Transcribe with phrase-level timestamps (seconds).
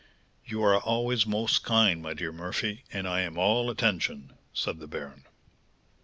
[0.43, 4.87] "You are always most kind, my dear Murphy, and I am all attention," said the
[4.87, 5.25] baron.